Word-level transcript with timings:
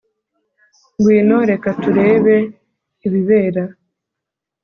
Ngwino 0.97 1.37
reka 1.49 1.69
turebe 1.81 2.35
ibibera 3.05 3.63